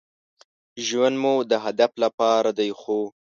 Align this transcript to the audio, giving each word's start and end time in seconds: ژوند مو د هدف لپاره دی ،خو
ژوند 0.85 1.15
مو 1.23 1.33
د 1.51 1.53
هدف 1.65 1.91
لپاره 2.03 2.49
دی 2.57 2.69
،خو 2.79 2.99